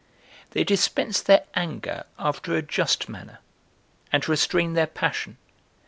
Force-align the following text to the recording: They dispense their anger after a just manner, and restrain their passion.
They 0.49 0.63
dispense 0.63 1.21
their 1.21 1.43
anger 1.53 2.05
after 2.17 2.55
a 2.55 2.63
just 2.63 3.07
manner, 3.07 3.37
and 4.11 4.27
restrain 4.27 4.73
their 4.73 4.87
passion. 4.87 5.37